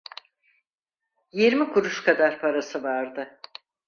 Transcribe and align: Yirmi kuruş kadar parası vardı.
Yirmi 1.31 1.69
kuruş 1.73 2.01
kadar 2.03 2.39
parası 2.41 2.83
vardı. 2.83 3.39